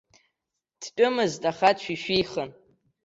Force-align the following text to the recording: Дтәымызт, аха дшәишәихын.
Дтәымызт, 0.81 1.41
аха 1.51 1.69
дшәишәихын. 1.75 2.49